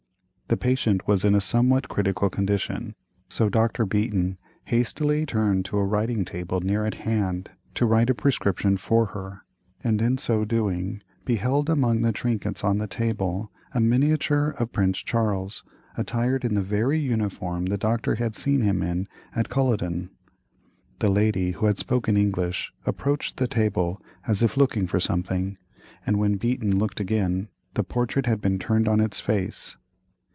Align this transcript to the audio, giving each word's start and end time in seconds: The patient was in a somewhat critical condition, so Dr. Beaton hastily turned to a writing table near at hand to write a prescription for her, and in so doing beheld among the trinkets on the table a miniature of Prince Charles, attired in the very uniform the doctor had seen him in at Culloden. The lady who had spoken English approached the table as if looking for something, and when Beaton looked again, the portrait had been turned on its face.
The 0.47 0.57
patient 0.57 1.07
was 1.07 1.23
in 1.23 1.33
a 1.33 1.39
somewhat 1.39 1.87
critical 1.87 2.29
condition, 2.29 2.95
so 3.29 3.47
Dr. 3.47 3.85
Beaton 3.85 4.37
hastily 4.65 5.25
turned 5.25 5.63
to 5.63 5.77
a 5.77 5.85
writing 5.85 6.25
table 6.25 6.59
near 6.59 6.85
at 6.85 6.95
hand 6.95 7.51
to 7.75 7.85
write 7.85 8.09
a 8.09 8.13
prescription 8.13 8.75
for 8.75 9.05
her, 9.15 9.43
and 9.81 10.01
in 10.01 10.17
so 10.17 10.43
doing 10.43 11.01
beheld 11.23 11.69
among 11.69 12.01
the 12.01 12.11
trinkets 12.11 12.65
on 12.65 12.79
the 12.79 12.87
table 12.87 13.49
a 13.73 13.79
miniature 13.79 14.49
of 14.59 14.73
Prince 14.73 14.97
Charles, 14.97 15.63
attired 15.95 16.43
in 16.43 16.55
the 16.55 16.61
very 16.61 16.99
uniform 16.99 17.67
the 17.67 17.77
doctor 17.77 18.15
had 18.15 18.35
seen 18.35 18.59
him 18.59 18.81
in 18.81 19.07
at 19.33 19.47
Culloden. 19.47 20.09
The 20.99 21.09
lady 21.09 21.51
who 21.51 21.67
had 21.67 21.77
spoken 21.77 22.17
English 22.17 22.73
approached 22.85 23.37
the 23.37 23.47
table 23.47 24.01
as 24.27 24.43
if 24.43 24.57
looking 24.57 24.85
for 24.85 24.99
something, 24.99 25.57
and 26.05 26.17
when 26.19 26.35
Beaton 26.35 26.77
looked 26.77 26.99
again, 26.99 27.47
the 27.75 27.85
portrait 27.85 28.25
had 28.25 28.41
been 28.41 28.59
turned 28.59 28.89
on 28.89 28.99
its 28.99 29.21
face. 29.21 29.77